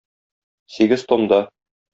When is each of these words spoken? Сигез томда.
Сигез 0.77 1.05
томда. 1.13 1.43